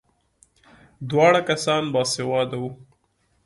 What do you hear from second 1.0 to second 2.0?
دواړه کسان